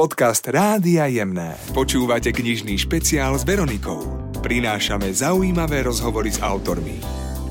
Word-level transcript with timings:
Podcast 0.00 0.48
Rádia 0.48 1.04
Jemné. 1.12 1.60
Počúvate 1.76 2.32
knižný 2.32 2.72
špeciál 2.80 3.36
s 3.36 3.44
Veronikou. 3.44 4.32
Prinášame 4.40 5.12
zaujímavé 5.12 5.84
rozhovory 5.84 6.32
s 6.32 6.40
autormi. 6.40 7.04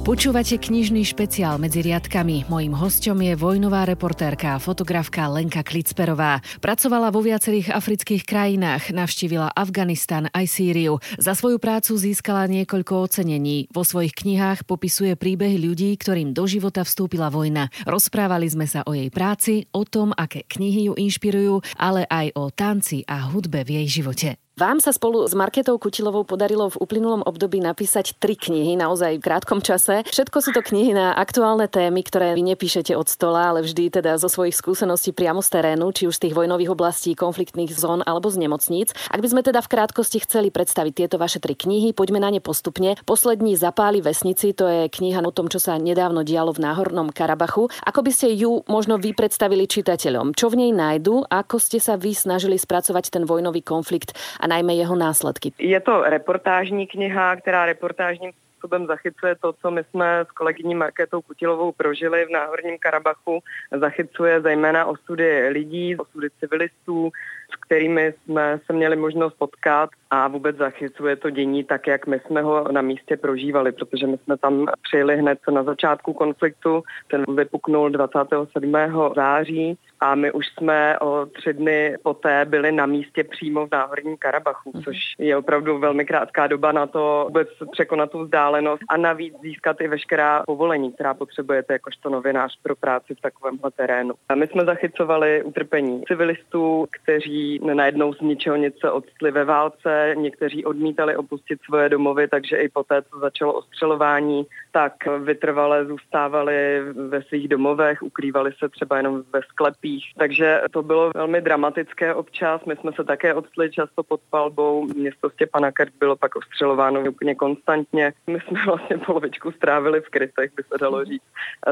Počúvate 0.09 0.57
knižný 0.57 1.05
špeciál 1.05 1.61
medzi 1.61 1.85
riadkami. 1.85 2.49
Mojím 2.49 2.73
hostom 2.73 3.21
je 3.21 3.37
vojnová 3.37 3.85
reportérka 3.85 4.57
a 4.57 4.61
fotografka 4.61 5.29
Lenka 5.29 5.61
Klicperová. 5.61 6.41
Pracovala 6.57 7.13
vo 7.13 7.21
viacerých 7.21 7.69
afrických 7.69 8.25
krajinách, 8.25 8.89
navštívila 8.89 9.53
Afganistan 9.53 10.25
aj 10.33 10.49
Sýriu. 10.49 10.97
Za 11.21 11.37
svoju 11.37 11.61
prácu 11.61 11.93
získala 11.93 12.49
niekoľko 12.49 13.05
ocenení. 13.05 13.69
Vo 13.69 13.85
svojich 13.85 14.17
knihách 14.17 14.65
popisuje 14.65 15.13
príbehy 15.13 15.61
ľudí, 15.61 15.93
ktorým 15.93 16.33
do 16.33 16.49
života 16.49 16.81
vstúpila 16.81 17.29
vojna. 17.29 17.69
Rozprávali 17.85 18.49
sme 18.49 18.65
sa 18.65 18.81
o 18.89 18.97
jej 18.97 19.13
práci, 19.13 19.69
o 19.77 19.85
tom, 19.85 20.09
aké 20.17 20.41
knihy 20.41 20.89
ju 20.89 20.97
inšpirujú, 20.97 21.61
ale 21.77 22.09
aj 22.09 22.33
o 22.33 22.49
tanci 22.49 23.05
a 23.05 23.29
hudbe 23.29 23.61
v 23.61 23.85
jej 23.85 24.01
živote. 24.01 24.41
Vám 24.59 24.83
sa 24.83 24.91
spolu 24.91 25.23
s 25.23 25.31
Marketou 25.31 25.79
Kutilovou 25.79 26.27
podarilo 26.27 26.67
v 26.67 26.83
uplynulom 26.83 27.23
období 27.23 27.63
napísať 27.63 28.19
tri 28.19 28.35
knihy, 28.35 28.75
naozaj 28.75 29.15
v 29.15 29.23
krátkom 29.23 29.63
čase. 29.63 30.03
Všetko 30.11 30.37
sú 30.43 30.51
to 30.51 30.59
knihy 30.59 30.91
na 30.91 31.15
aktuálne 31.15 31.71
témy, 31.71 32.03
ktoré 32.03 32.35
vy 32.35 32.43
nepíšete 32.43 32.91
od 32.91 33.07
stola, 33.07 33.55
ale 33.55 33.63
vždy 33.63 33.87
teda 33.87 34.19
zo 34.19 34.27
svojich 34.27 34.51
skúseností 34.51 35.15
priamo 35.15 35.39
z 35.39 35.55
terénu, 35.55 35.95
či 35.95 36.11
už 36.11 36.19
z 36.19 36.27
tých 36.27 36.35
vojnových 36.35 36.75
oblastí, 36.75 37.15
konfliktných 37.15 37.71
zón 37.71 38.03
alebo 38.03 38.27
z 38.27 38.35
nemocníc. 38.35 38.91
Ak 39.07 39.23
by 39.23 39.31
sme 39.31 39.47
teda 39.47 39.63
v 39.63 39.71
krátkosti 39.71 40.27
chceli 40.27 40.51
predstaviť 40.51 41.07
tieto 41.07 41.15
vaše 41.15 41.39
tri 41.39 41.55
knihy, 41.55 41.95
poďme 41.95 42.19
na 42.19 42.27
ne 42.27 42.43
postupne. 42.43 42.99
Poslední 43.07 43.55
Zapáli 43.55 44.03
vesnici, 44.03 44.51
to 44.51 44.67
je 44.67 44.91
kniha 44.91 45.23
o 45.23 45.31
tom, 45.31 45.47
čo 45.47 45.63
sa 45.63 45.79
nedávno 45.79 46.27
dialo 46.27 46.51
v 46.51 46.67
Náhornom 46.67 47.15
Karabachu. 47.15 47.71
Ako 47.87 48.03
by 48.03 48.11
ste 48.11 48.35
ju 48.35 48.67
možno 48.67 48.99
vy 48.99 49.15
predstavili 49.15 49.71
čitateľom? 49.71 50.35
Čo 50.35 50.51
v 50.51 50.67
nej 50.67 50.71
nájdu? 50.75 51.23
Ako 51.31 51.63
ste 51.63 51.79
sa 51.79 51.95
vy 51.95 52.11
snažili 52.11 52.59
spracovať 52.59 53.07
ten 53.07 53.23
vojnový 53.23 53.63
konflikt 53.63 54.11
a 54.35 54.48
najmä 54.49 54.73
jeho 54.73 54.95
následky. 54.95 55.53
Je 55.59 55.79
to 55.79 56.03
reportážní 56.03 56.87
kniha, 56.87 57.35
která 57.35 57.65
reportážním 57.65 58.31
způsobem 58.59 58.87
zachycuje 58.87 59.35
to, 59.35 59.53
co 59.53 59.71
my 59.71 59.83
jsme 59.83 60.25
s 60.29 60.31
kolegyní 60.31 60.75
Markétou 60.75 61.21
Kutilovou 61.21 61.71
prožili 61.71 62.25
v 62.25 62.29
Náhorním 62.29 62.77
Karabachu. 62.79 63.39
Zachycuje 63.79 64.41
zejména 64.41 64.85
osudy 64.85 65.47
lidí, 65.47 65.95
osudy 65.95 66.27
civilistů, 66.39 67.11
s 67.53 67.55
kterými 67.65 68.13
jsme 68.13 68.59
se 68.65 68.73
měli 68.73 68.95
možnost 68.95 69.33
potkat 69.33 69.89
a 70.09 70.27
vůbec 70.27 70.55
zachycuje 70.55 71.15
to 71.15 71.29
dění 71.29 71.63
tak, 71.63 71.87
jak 71.87 72.07
my 72.07 72.19
jsme 72.19 72.41
ho 72.41 72.71
na 72.71 72.81
místě 72.81 73.17
prožívali, 73.17 73.71
protože 73.71 74.07
my 74.07 74.17
jsme 74.17 74.37
tam 74.37 74.65
přijeli 74.81 75.17
hned 75.17 75.39
na 75.51 75.63
začátku 75.63 76.13
konfliktu, 76.13 76.83
ten 77.07 77.23
vypuknul 77.35 77.89
27. 77.89 78.73
září 79.15 79.77
a 79.99 80.15
my 80.15 80.31
už 80.31 80.47
jsme 80.47 80.99
o 80.99 81.25
tři 81.25 81.53
dny 81.53 81.97
poté 82.03 82.45
byli 82.45 82.71
na 82.71 82.85
místě 82.85 83.23
přímo 83.23 83.67
v 83.67 83.71
Náhorním 83.71 84.17
Karabachu, 84.17 84.71
mhm. 84.73 84.83
což 84.83 84.97
je 85.17 85.37
opravdu 85.37 85.79
velmi 85.79 86.05
krátká 86.05 86.47
doba 86.47 86.71
na 86.71 86.87
to 86.87 87.23
vůbec 87.27 87.47
překonat 87.71 88.11
tu 88.11 88.23
vzdálenost 88.23 88.83
a 88.89 88.97
navíc 88.97 89.35
získat 89.41 89.81
i 89.81 89.87
veškerá 89.87 90.43
povolení, 90.45 90.91
která 90.91 91.13
potřebujete 91.13 91.73
jakožto 91.73 92.09
novinář 92.09 92.59
pro 92.63 92.75
práci 92.75 93.15
v 93.15 93.21
takovémhle 93.21 93.71
terénu. 93.71 94.13
A 94.29 94.35
my 94.35 94.47
jsme 94.47 94.65
zachycovali 94.65 95.43
utrpení 95.43 96.03
civilistů, 96.07 96.85
kteří 96.91 97.38
najednou 97.73 98.13
z 98.13 98.21
ničeho 98.21 98.55
něco 98.55 98.93
odstli 98.93 99.31
ve 99.31 99.45
válce, 99.45 100.13
někteří 100.17 100.65
odmítali 100.65 101.15
opustit 101.15 101.59
svoje 101.65 101.89
domovy, 101.89 102.27
takže 102.27 102.57
i 102.57 102.69
poté, 102.69 103.01
co 103.01 103.19
začalo 103.19 103.53
ostřelování, 103.53 104.45
tak 104.71 104.93
vytrvale 105.19 105.85
zůstávali 105.85 106.81
ve 107.09 107.21
svých 107.21 107.47
domovech, 107.47 108.03
ukrývali 108.03 108.51
se 108.59 108.69
třeba 108.69 108.97
jenom 108.97 109.23
ve 109.33 109.41
sklepích. 109.41 110.03
Takže 110.17 110.61
to 110.71 110.81
bylo 110.83 111.11
velmi 111.15 111.41
dramatické 111.41 112.13
občas. 112.13 112.65
My 112.65 112.75
jsme 112.75 112.91
se 112.91 113.03
také 113.03 113.33
odstli 113.33 113.71
často 113.71 114.03
pod 114.03 114.21
palbou. 114.29 114.87
Město 114.95 115.29
Stěpana 115.29 115.71
Kert 115.71 115.93
bylo 115.99 116.15
pak 116.15 116.35
ostřelováno 116.35 117.01
úplně 117.09 117.35
konstantně. 117.35 118.13
My 118.27 118.39
jsme 118.39 118.65
vlastně 118.65 118.97
polovičku 118.97 119.51
strávili 119.51 120.01
v 120.01 120.09
krytech, 120.09 120.51
by 120.55 120.63
se 120.63 120.77
dalo 120.81 121.05
říct. 121.05 121.23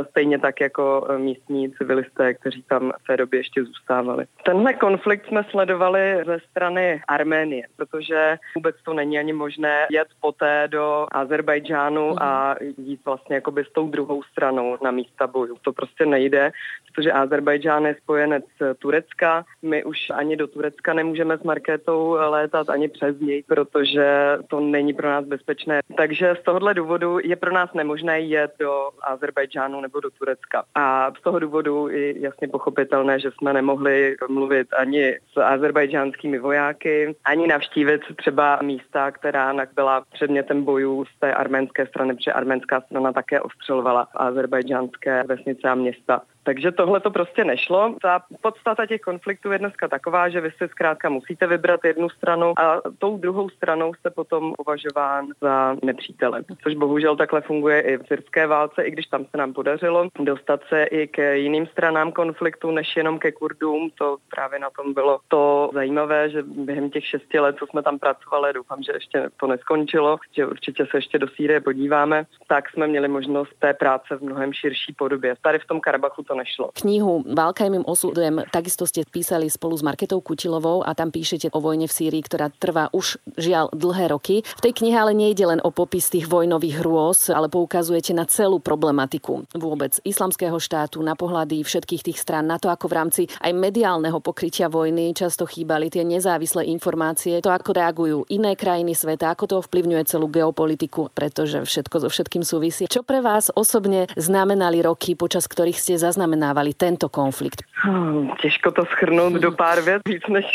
Stejně 0.09 0.39
tak 0.39 0.61
jako 0.61 1.07
místní 1.17 1.71
civilisté, 1.71 2.33
kteří 2.33 2.63
tam 2.63 2.91
v 3.03 3.07
té 3.07 3.17
době 3.17 3.39
ještě 3.39 3.63
zůstávali. 3.63 4.25
Tenhle 4.45 4.73
konflikt 4.73 5.25
jsme 5.25 5.43
sledovali 5.57 6.23
ze 6.25 6.37
strany 6.51 7.01
Arménie, 7.07 7.63
protože 7.75 8.37
vůbec 8.55 8.75
to 8.85 8.93
není 8.93 9.19
ani 9.19 9.33
možné 9.33 9.87
jet 9.91 10.07
poté 10.21 10.67
do 10.67 11.07
Azerbajdžánu 11.11 12.23
a 12.23 12.55
jít 12.77 13.01
vlastně 13.05 13.35
jakoby 13.35 13.65
s 13.65 13.71
tou 13.71 13.89
druhou 13.89 14.23
stranou 14.23 14.77
na 14.83 14.91
místa 14.91 15.27
bojů. 15.27 15.57
To 15.61 15.73
prostě 15.73 16.05
nejde, 16.05 16.51
protože 16.85 17.11
Azerbajdžán 17.11 17.85
je 17.85 17.95
spojenec 18.03 18.45
Turecka. 18.79 19.45
My 19.61 19.83
už 19.83 19.97
ani 20.13 20.37
do 20.37 20.47
Turecka 20.47 20.93
nemůžeme 20.93 21.37
s 21.37 21.43
Markétou 21.43 22.17
létat, 22.19 22.69
ani 22.69 22.87
přes 22.87 23.19
něj, 23.19 23.43
protože 23.47 24.37
to 24.47 24.59
není 24.59 24.93
pro 24.93 25.09
nás 25.09 25.25
bezpečné. 25.25 25.79
Takže 25.97 26.35
z 26.41 26.43
tohohle 26.43 26.73
důvodu 26.73 27.19
je 27.23 27.35
pro 27.35 27.51
nás 27.53 27.73
nemožné 27.73 28.19
jet 28.19 28.51
do 28.59 28.89
Azerbajdžánu 29.01 29.81
nebo 29.81 29.99
do 29.99 30.09
Turecka. 30.09 30.63
A 30.75 31.11
z 31.19 31.21
toho 31.21 31.39
důvodu 31.39 31.87
je 31.87 32.19
jasně 32.19 32.47
pochopitelné, 32.47 33.19
že 33.19 33.31
jsme 33.31 33.53
nemohli 33.53 34.15
mluvit 34.29 34.67
ani 34.77 35.17
s 35.33 35.37
azerbajdžánskými 35.47 36.39
vojáky, 36.39 37.15
ani 37.25 37.47
navštívit 37.47 38.01
třeba 38.15 38.59
místa, 38.61 39.11
která 39.11 39.53
byla 39.75 40.03
předmětem 40.13 40.63
bojů 40.63 41.05
z 41.05 41.19
té 41.19 41.33
arménské 41.33 41.87
strany, 41.87 42.15
protože 42.15 42.33
arménská 42.33 42.81
strana 42.81 43.13
také 43.13 43.41
ostřelovala 43.41 44.07
azerbajdžánské 44.15 45.23
vesnice 45.23 45.69
a 45.69 45.75
města. 45.75 46.21
Takže 46.47 46.71
tohle 46.71 46.99
to 46.99 47.11
prostě 47.11 47.43
nešlo. 47.43 47.95
Ta 48.01 48.21
podstata 48.41 48.85
těch 48.85 49.01
konfliktů 49.01 49.51
je 49.51 49.59
dneska 49.59 49.87
taková, 49.87 50.29
že 50.29 50.41
vy 50.41 50.51
si 50.51 50.67
zkrátka 50.67 51.09
musíte 51.09 51.47
vybrat 51.47 51.79
jednu 51.85 52.09
stranu 52.09 52.53
a 52.59 52.81
tou 52.99 53.17
druhou 53.17 53.49
stranou 53.49 53.93
jste 53.93 54.09
potom 54.09 54.53
považován 54.57 55.27
za 55.41 55.75
nepřítele. 55.83 56.43
Což 56.63 56.75
bohužel 56.75 57.15
takhle 57.15 57.41
funguje 57.41 57.81
i 57.81 57.97
v 57.97 58.07
syrské 58.07 58.47
válce, 58.47 58.83
i 58.83 58.91
když 58.91 59.05
tam 59.05 59.25
se 59.25 59.37
nám 59.37 59.53
podařilo 59.53 60.07
dostat 60.19 60.61
se 60.69 60.83
i 60.83 61.07
k 61.07 61.33
jiným 61.33 61.67
stranám 61.67 62.11
konfliktu, 62.11 62.71
než 62.71 62.95
jenom 62.95 63.19
ke 63.19 63.31
Kurdům. 63.31 63.89
To 63.97 64.17
právě 64.29 64.59
na 64.59 64.69
tom 64.69 64.93
bylo 64.93 65.19
to 65.27 65.69
zajímavé, 65.73 66.29
že 66.29 66.43
během 66.43 66.89
těch 66.89 67.05
šesti 67.05 67.39
let, 67.39 67.55
co 67.59 67.67
jsme 67.67 67.83
tam 67.83 67.99
pracovali, 67.99 68.53
doufám, 68.53 68.83
že 68.83 68.91
ještě 68.93 69.29
to 69.39 69.47
neskončilo, 69.47 70.17
že 70.31 70.45
určitě 70.45 70.85
se 70.85 70.97
ještě 70.97 71.19
do 71.19 71.27
Sýrie 71.27 71.61
podíváme, 71.61 72.25
tak 72.47 72.69
jsme 72.69 72.87
měli 72.87 73.07
možnost 73.07 73.59
té 73.59 73.73
práce 73.73 74.15
v 74.15 74.21
mnohem 74.21 74.53
širší 74.53 74.93
podobě. 74.93 75.35
Tady 75.41 75.59
v 75.59 75.67
tom 75.67 75.79
Karabachu 75.79 76.23
to 76.23 76.36
nešlo. 76.37 76.69
Knihu 76.77 77.25
Válka 77.25 77.65
je 77.65 77.73
mým 77.73 77.85
osudem 77.89 78.45
takisto 78.53 78.85
ste 78.85 79.01
písali 79.07 79.49
spolu 79.49 79.73
s 79.73 79.81
Marketou 79.81 80.21
Kutilovou 80.21 80.85
a 80.85 80.93
tam 80.93 81.09
píšete 81.09 81.49
o 81.51 81.59
vojne 81.59 81.89
v 81.89 81.95
Sýrii, 81.97 82.21
ktorá 82.21 82.53
trvá 82.53 82.93
už 82.93 83.17
žiaľ 83.33 83.73
dlhé 83.73 84.13
roky. 84.13 84.45
V 84.45 84.61
tej 84.61 84.73
knihe 84.77 84.93
ale 84.93 85.17
nejde 85.17 85.41
len 85.49 85.59
o 85.65 85.73
popis 85.73 86.13
tých 86.13 86.29
vojnových 86.29 86.85
hrôz, 86.85 87.33
ale 87.33 87.49
poukazujete 87.49 88.13
na 88.13 88.29
celú 88.29 88.61
problematiku 88.61 89.49
vôbec 89.57 89.97
islamského 90.05 90.61
štátu, 90.61 91.01
na 91.01 91.17
pohľady 91.17 91.65
všetkých 91.65 92.05
tých 92.05 92.21
strán, 92.21 92.45
na 92.45 92.61
to, 92.61 92.69
ako 92.69 92.85
v 92.85 92.93
rámci 92.93 93.21
aj 93.41 93.51
mediálneho 93.57 94.21
pokrytia 94.21 94.69
vojny 94.69 95.17
často 95.17 95.49
chýbali 95.49 95.89
tie 95.89 96.05
nezávislé 96.05 96.69
informácie, 96.69 97.41
to, 97.41 97.49
ako 97.49 97.73
reagujú 97.73 98.17
iné 98.29 98.53
krajiny 98.53 98.93
sveta, 98.93 99.33
ako 99.33 99.43
to 99.49 99.55
ovplyvňuje 99.65 100.03
celú 100.05 100.29
geopolitiku, 100.29 101.09
pretože 101.15 101.65
všetko 101.65 101.95
so 102.05 102.09
všetkým 102.11 102.43
súvisí. 102.45 102.85
Čo 102.85 103.01
pre 103.01 103.23
vás 103.23 103.49
osobne 103.55 104.05
znamenali 104.19 104.83
roky, 104.83 105.17
počas 105.17 105.49
ktorých 105.49 105.79
ste 105.79 105.95
zaznamenali 105.97 106.26
zaznamenávali 106.27 106.73
tento 106.73 107.09
konflikt? 107.09 107.63
Hmm, 107.71 108.29
těžko 108.41 108.71
to 108.71 108.85
schrnout 108.85 109.33
do 109.33 109.51
pár 109.51 109.81
věc, 109.81 110.01
víc 110.07 110.27
než 110.27 110.45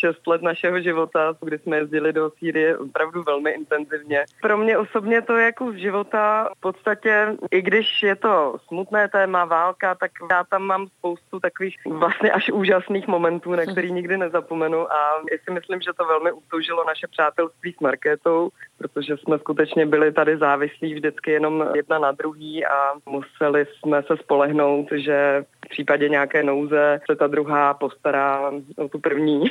6 0.00 0.26
let 0.26 0.42
našeho 0.42 0.80
života, 0.80 1.34
kdy 1.40 1.58
jsme 1.58 1.76
jezdili 1.76 2.12
do 2.12 2.30
Sýrie 2.38 2.78
opravdu 2.78 3.22
velmi 3.22 3.50
intenzivně. 3.50 4.24
Pro 4.42 4.56
mě 4.56 4.78
osobně 4.78 5.22
to 5.22 5.36
je 5.36 5.52
kus 5.52 5.76
života 5.76 6.48
v 6.56 6.60
podstatě, 6.60 7.36
i 7.50 7.62
když 7.62 8.02
je 8.02 8.16
to 8.16 8.56
smutné 8.68 9.08
téma, 9.08 9.44
válka, 9.44 9.94
tak 9.94 10.10
já 10.30 10.44
tam 10.44 10.62
mám 10.62 10.86
spoustu 10.98 11.40
takových 11.40 11.76
vlastně 11.86 12.30
až 12.30 12.50
úžasných 12.50 13.06
momentů, 13.06 13.52
na 13.52 13.66
který 13.66 13.92
nikdy 13.92 14.16
nezapomenu 14.16 14.92
a 14.92 14.96
já 15.32 15.38
si 15.44 15.50
myslím, 15.50 15.80
že 15.80 15.90
to 15.92 16.04
velmi 16.04 16.32
utoužilo 16.32 16.84
naše 16.86 17.06
přátelství 17.06 17.72
s 17.72 17.80
Markétou, 17.80 18.50
protože 18.82 19.16
jsme 19.16 19.38
skutečně 19.38 19.86
byli 19.86 20.12
tady 20.12 20.36
závislí 20.36 20.94
vždycky 20.94 21.30
jenom 21.30 21.64
jedna 21.74 21.98
na 21.98 22.12
druhý 22.12 22.66
a 22.66 22.92
museli 23.06 23.66
jsme 23.66 24.02
se 24.02 24.16
spolehnout, 24.16 24.86
že 24.92 25.44
v 25.66 25.68
případě 25.68 26.08
nějaké 26.08 26.42
nouze 26.42 27.00
se 27.10 27.16
ta 27.16 27.26
druhá 27.26 27.74
postará 27.74 28.52
o 28.76 28.88
tu 28.88 28.98
první. 28.98 29.44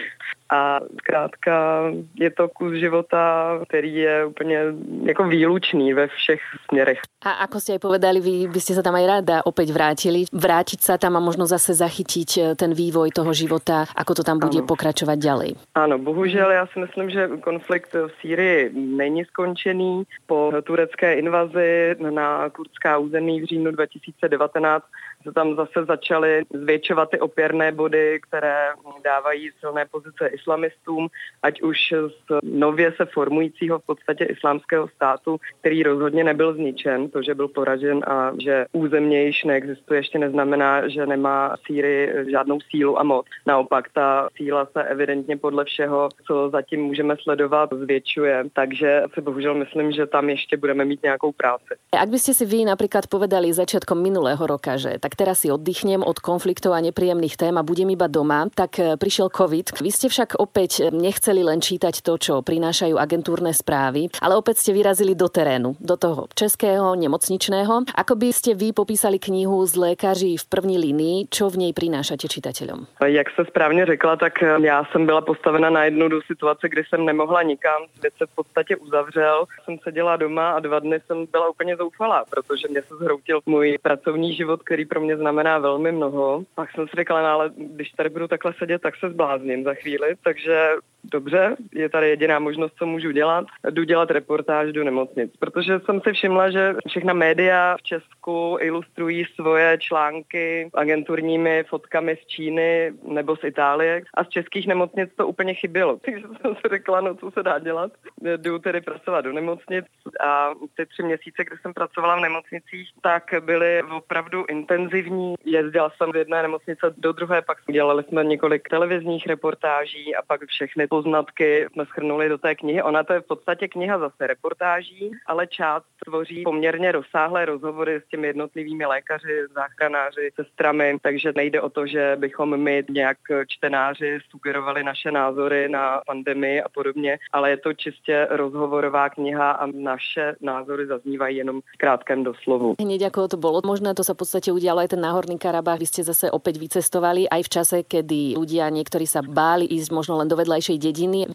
A 0.54 0.80
zkrátka 1.00 1.84
je 2.20 2.30
to 2.32 2.50
kus 2.50 2.74
života, 2.74 3.60
který 3.68 3.96
je 3.96 4.26
úplně 4.26 4.60
jako 5.04 5.24
výlučný 5.24 5.94
ve 5.94 6.08
všech 6.08 6.42
směrech. 6.70 7.00
A 7.22 7.46
ako 7.46 7.62
ste 7.62 7.78
aj 7.78 7.82
povedali, 7.86 8.18
vy 8.18 8.50
by 8.50 8.58
ste 8.58 8.74
sa 8.74 8.82
tam 8.82 8.98
aj 8.98 9.06
rada 9.06 9.38
opäť 9.46 9.70
vrátili. 9.70 10.26
Vrátiť 10.34 10.82
sa 10.82 10.98
tam 10.98 11.16
a 11.16 11.22
možno 11.22 11.46
zase 11.46 11.78
zachytiť 11.78 12.30
eh, 12.42 12.44
ten 12.58 12.74
vývoj 12.74 13.14
toho 13.14 13.30
života, 13.30 13.86
ako 13.94 14.18
to 14.18 14.24
tam 14.26 14.42
bude 14.42 14.66
ano. 14.66 14.68
pokračovat 14.68 15.22
ďalej. 15.22 15.54
Ano, 15.78 16.02
bohužel 16.02 16.52
já 16.52 16.66
si 16.68 16.80
myslím, 16.80 17.10
že 17.10 17.30
konflikt 17.46 17.94
v 17.94 18.10
Sýrii 18.22 18.74
není 18.74 19.21
skončený. 19.26 20.04
Po 20.26 20.52
turecké 20.64 21.14
invazi 21.14 21.96
na 22.10 22.50
kurdská 22.50 22.98
území 22.98 23.42
v 23.42 23.46
říjnu 23.46 23.72
2019 23.72 24.86
se 25.24 25.32
tam 25.32 25.56
zase 25.56 25.86
začaly 25.86 26.44
zvětšovat 26.54 27.10
ty 27.10 27.20
opěrné 27.20 27.72
body, 27.72 28.20
které 28.28 28.68
dávají 29.04 29.50
silné 29.60 29.86
pozice 29.92 30.28
islamistům, 30.28 31.08
ať 31.44 31.62
už 31.62 31.78
z 32.08 32.40
nově 32.44 32.94
se 32.98 33.06
formujícího 33.06 33.80
v 33.80 33.86
podstatě 33.86 34.26
islámského 34.26 34.88
státu, 34.88 35.38
který 35.60 35.84
rozhodně 35.84 36.24
nebyl 36.24 36.54
zničen, 36.54 37.10
to, 37.10 37.22
že 37.22 37.36
byl 37.36 37.48
poražen 37.48 38.02
a 38.08 38.32
že 38.44 38.66
územně 38.72 39.24
již 39.24 39.44
neexistuje, 39.44 40.00
ještě 40.00 40.20
neznamená, 40.20 40.88
že 40.88 41.06
nemá 41.06 41.56
Sýrii 41.66 42.32
žádnou 42.32 42.60
sílu 42.70 43.00
a 43.00 43.04
moc. 43.04 43.26
Naopak 43.46 43.90
ta 43.94 44.30
síla 44.38 44.66
se 44.66 44.84
evidentně 44.84 45.38
podle 45.38 45.66
všeho, 45.66 46.10
co 46.28 46.50
zatím 46.50 46.82
můžeme 46.82 47.16
sledovat, 47.24 47.70
zvětšuje. 47.74 48.44
Takže 48.54 49.04
si 49.14 49.22
bohužel 49.22 49.54
myslím, 49.56 49.92
že 49.92 50.08
tam 50.08 50.30
ještě 50.30 50.58
budeme 50.58 50.86
mít 50.86 51.04
nějakou 51.04 51.32
práci. 51.32 51.76
Ak 51.92 52.10
by 52.10 52.20
ste 52.20 52.34
si 52.34 52.46
vy 52.48 52.66
napríklad 52.66 53.06
povedali 53.08 53.54
začiatkom 53.54 54.00
minulého 54.00 54.42
roka, 54.42 54.78
že 54.78 54.98
tak 54.98 55.11
teraz 55.16 55.44
si 55.44 55.52
oddychnem 55.52 56.06
od 56.06 56.20
konfliktov 56.22 56.74
a 56.74 56.84
nepríjemných 56.84 57.36
tém 57.36 57.56
a 57.58 57.66
budem 57.66 57.90
iba 57.92 58.08
doma, 58.08 58.48
tak 58.54 58.80
e, 58.80 58.96
prišiel 58.96 59.34
COVID. 59.34 59.82
Vy 59.82 59.92
ste 59.92 60.08
však 60.08 60.40
opäť 60.40 60.94
nechceli 60.94 61.44
len 61.44 61.60
čítať 61.60 62.06
to, 62.06 62.16
čo 62.16 62.34
prinášajú 62.40 62.96
agentúrne 62.96 63.52
správy, 63.52 64.08
ale 64.24 64.40
opäť 64.40 64.64
ste 64.64 64.72
vyrazili 64.72 65.14
do 65.18 65.28
terénu, 65.28 65.76
do 65.82 65.96
toho 66.00 66.32
českého, 66.32 66.96
nemocničného. 66.96 67.92
Ako 67.92 68.14
by 68.16 68.30
ste 68.32 68.56
vy 68.56 68.72
popísali 68.72 69.20
knihu 69.20 69.66
z 69.68 69.76
lékaří 69.76 70.38
v 70.38 70.46
první 70.46 70.78
linii, 70.80 71.28
čo 71.28 71.52
v 71.52 71.68
nej 71.68 71.72
prinášate 71.76 72.32
čitateľom? 72.32 72.88
Jak 73.06 73.28
se 73.36 73.46
správně 73.46 73.86
řekla, 73.86 74.16
tak 74.16 74.44
e, 74.44 74.58
já 74.62 74.86
jsem 74.92 75.06
byla 75.06 75.22
postavena 75.22 75.70
na 75.70 75.84
jednu 75.84 76.08
do 76.10 76.22
situace, 76.22 76.70
kdy 76.70 76.84
jsem 76.84 77.06
nemohla 77.06 77.44
nikam. 77.44 77.82
Svět 78.00 78.14
se 78.18 78.26
v 78.26 78.36
podstatě 78.36 78.76
uzavřel. 78.76 79.46
Jsem 79.66 79.78
seděla 79.84 80.16
doma 80.16 80.52
a 80.52 80.60
dva 80.60 80.80
dny 80.80 81.00
jsem 81.06 81.26
byla 81.32 81.50
úplně 81.50 81.76
zoufalá, 81.76 82.26
protože 82.30 82.68
mě 82.68 82.82
se 82.82 82.96
zhroutil 82.96 83.40
můj 83.46 83.78
pracovní 83.82 84.34
život, 84.34 84.64
který 84.64 84.86
pro 84.86 85.01
mě 85.02 85.18
znamená 85.18 85.60
velmi 85.60 85.92
mnoho. 85.92 86.44
Pak 86.56 86.72
jsem 86.72 86.88
si 86.88 86.96
řekla, 86.96 87.22
no 87.22 87.28
ale 87.28 87.52
když 87.58 87.90
tady 87.92 88.10
budu 88.10 88.28
takhle 88.28 88.54
sedět, 88.60 88.82
tak 88.82 88.96
se 88.96 89.10
zblázním 89.10 89.64
za 89.64 89.74
chvíli, 89.74 90.16
takže 90.24 90.70
dobře, 91.12 91.56
je 91.74 91.90
tady 91.90 92.10
jediná 92.10 92.40
možnost, 92.40 92.74
co 92.78 92.86
můžu 92.86 93.12
dělat, 93.12 93.46
jdu 93.70 93.84
dělat 93.84 94.12
reportáž 94.12 94.72
do 94.72 94.84
nemocnic, 94.84 95.32
protože 95.40 95.80
jsem 95.80 96.02
si 96.02 96.14
všimla, 96.14 96.52
že 96.52 96.76
všechna 96.88 97.14
média 97.14 97.78
v 97.78 97.84
Česku 97.84 98.58
ilustrují 98.60 99.26
svoje 99.36 99.78
články 99.78 100.70
agenturními 100.74 101.64
fotkami 101.70 102.18
z 102.24 102.28
Číny 102.28 102.94
nebo 103.08 103.36
z 103.36 103.44
Itálie 103.44 104.02
a 104.14 104.24
z 104.24 104.30
českých 104.30 104.68
nemocnic 104.68 105.10
to 105.16 105.28
úplně 105.28 105.54
chybělo. 105.54 106.00
Takže 106.06 106.26
jsem 106.42 106.56
si 106.56 106.70
řekla, 106.70 107.02
no 107.02 107.16
co 107.16 107.32
se 107.32 107.44
dá 107.44 107.60
dělat. 107.60 107.92
Jdu 108.38 108.60
tedy 108.60 108.82
pracovat 108.82 109.22
do 109.22 109.34
nemocnic 109.34 109.86
a 110.26 110.50
ty 110.78 110.86
tři 110.86 111.04
měsíce, 111.04 111.44
kdy 111.44 111.56
jsem 111.62 111.74
pracovala 111.74 112.16
v 112.16 112.22
nemocnicích, 112.22 112.90
tak 113.02 113.24
byly 113.40 113.84
opravdu 113.84 114.46
intenzivní. 114.50 115.36
Jezdila 115.46 115.90
jsem 115.90 116.12
z 116.12 116.16
jedné 116.16 116.42
nemocnice 116.42 116.94
do 116.98 117.12
druhé, 117.12 117.42
pak 117.42 117.58
dělali 117.72 118.04
jsme 118.04 118.24
několik 118.24 118.70
televizních 118.70 119.28
reportáží 119.28 120.16
a 120.16 120.22
pak 120.22 120.42
všechny 120.48 120.88
poznatky 121.02 121.68
jsme 121.74 121.86
schrnuli 121.86 122.30
do 122.30 122.38
té 122.38 122.56
knihy. 122.56 122.84
Ona 122.84 123.04
to 123.04 123.14
je 123.14 123.20
v 123.22 123.28
podstatě 123.28 123.68
kniha 123.68 124.00
zase 124.00 124.28
reportáží, 124.28 125.12
ale 125.26 125.48
část 125.48 125.86
tvoří 126.06 126.44
poměrně 126.44 126.92
rozsáhlé 126.92 127.46
rozhovory 127.46 128.02
s 128.06 128.08
těmi 128.08 128.28
jednotlivými 128.28 128.86
lékaři, 128.86 129.50
záchranáři, 129.56 130.32
sestrami, 130.36 130.98
takže 131.02 131.34
nejde 131.36 131.62
o 131.62 131.70
to, 131.70 131.88
že 131.88 132.16
bychom 132.20 132.58
my 132.58 132.84
nějak 132.90 133.18
čtenáři 133.48 134.20
sugerovali 134.30 134.84
naše 134.84 135.12
názory 135.12 135.70
na 135.70 136.02
pandemii 136.08 136.62
a 136.62 136.70
podobně, 136.70 137.18
ale 137.32 137.50
je 137.50 137.58
to 137.58 137.74
čistě 137.74 138.28
rozhovorová 138.30 139.10
kniha 139.10 139.52
a 139.52 139.66
naše 139.66 140.36
názory 140.42 140.88
zaznívají 140.88 141.38
jenom 141.38 141.62
v 141.62 141.78
krátkém 141.78 142.24
doslovu. 142.24 142.76
Hneď 142.80 143.02
ako 143.10 143.28
to 143.28 143.38
bolo 143.38 143.62
možné, 143.66 143.94
to 143.94 144.04
sa 144.06 144.14
v 144.14 144.22
podstate 144.22 144.54
udialo 144.54 144.86
aj 144.86 144.94
ten 144.94 145.02
náhorný 145.02 145.42
Karabach. 145.42 145.80
Vy 145.82 145.88
ste 145.90 146.02
zase 146.06 146.30
opäť 146.30 146.62
vycestovali 146.62 147.26
aj 147.26 147.42
v 147.46 147.50
čase, 147.50 147.78
kedy 147.86 148.38
ľudia 148.38 148.70
niektorí 148.70 149.06
sa 149.10 149.26
báli 149.26 149.66
ísť 149.66 149.90
možno 149.94 150.22
len 150.22 150.30
do 150.30 150.38
vedľajšej. 150.38 150.78